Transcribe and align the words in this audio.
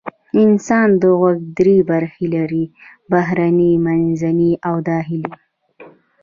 د 0.33 0.35
انسان 0.47 0.89
غوږ 1.19 1.39
درې 1.59 1.77
برخې 1.89 2.25
لري: 2.35 2.63
بهرنی، 3.11 3.71
منځنی 3.85 4.51
او 4.67 4.75
داخلي. 4.89 5.29